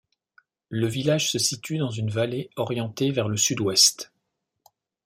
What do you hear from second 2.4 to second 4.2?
orientée vers le sud-ouest.